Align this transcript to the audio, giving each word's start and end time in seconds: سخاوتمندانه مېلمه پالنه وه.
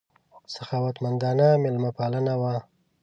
سخاوتمندانه 0.53 1.47
مېلمه 1.63 1.91
پالنه 1.97 2.33
وه. 2.41 2.55